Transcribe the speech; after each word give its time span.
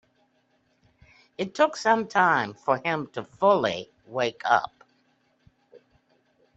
It 1.37 1.53
took 1.53 1.77
some 1.77 2.07
time 2.07 2.55
for 2.55 2.79
him 2.79 3.05
to 3.13 3.23
fully 3.23 3.91
wake 4.07 4.41
up. 4.45 4.83